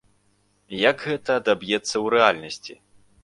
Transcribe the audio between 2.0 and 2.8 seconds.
ў рэальнасці?